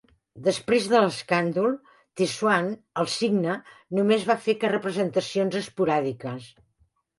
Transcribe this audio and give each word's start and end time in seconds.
Després 0.45 0.85
de 0.93 1.01
l'escàndol, 1.03 1.75
The 2.21 2.27
Swan 2.31 2.71
'el 3.03 3.11
cigne', 3.17 3.59
només 4.01 4.27
va 4.33 4.39
fer 4.49 4.59
representacions 4.67 5.63
esporàdiques. 5.63 6.53